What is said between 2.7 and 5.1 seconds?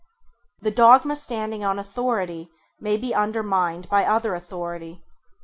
may be undermined by other authority.